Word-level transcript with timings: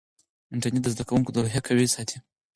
انټرنیټ 0.53 0.81
د 0.83 0.87
زده 0.93 1.03
کوونکو 1.09 1.33
روحیه 1.43 1.61
قوي 1.67 1.87
ساتي. 1.95 2.17